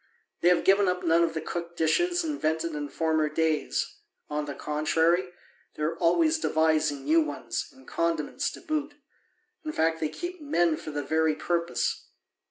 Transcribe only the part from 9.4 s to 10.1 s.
in fact, they